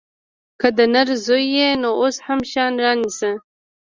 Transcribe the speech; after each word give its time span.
که 0.59 0.67
د 0.77 0.79
نر 0.93 1.07
زوى 1.25 1.43
يې 1.57 1.69
نو 1.81 1.89
اوس 2.01 2.17
هم 2.25 2.39
شيان 2.51 2.73
رانيسه. 2.83 3.31